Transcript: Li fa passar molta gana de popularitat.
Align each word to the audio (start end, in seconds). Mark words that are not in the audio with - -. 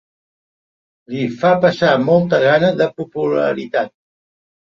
Li 1.15 1.25
fa 1.41 1.51
passar 1.65 1.91
molta 2.05 2.39
gana 2.45 2.71
de 2.79 2.87
popularitat. 3.03 3.93